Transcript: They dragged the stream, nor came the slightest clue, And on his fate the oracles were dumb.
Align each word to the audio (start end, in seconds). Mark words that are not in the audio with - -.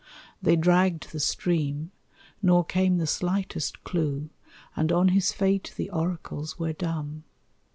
They 0.41 0.55
dragged 0.55 1.11
the 1.11 1.19
stream, 1.19 1.91
nor 2.41 2.65
came 2.65 2.97
the 2.97 3.05
slightest 3.05 3.83
clue, 3.83 4.31
And 4.75 4.91
on 4.91 5.09
his 5.09 5.31
fate 5.31 5.75
the 5.77 5.91
oracles 5.91 6.57
were 6.57 6.73
dumb. 6.73 7.23